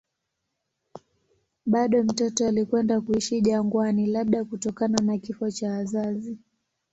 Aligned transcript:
Bado 1.65 2.03
mtoto 2.03 2.47
alikwenda 2.47 3.01
kuishi 3.01 3.41
jangwani, 3.41 4.05
labda 4.07 4.45
kutokana 4.45 4.97
na 5.03 5.17
kifo 5.17 5.51
cha 5.51 5.71
wazazi. 5.71 6.37